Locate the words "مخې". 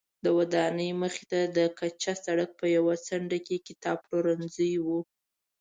1.01-1.23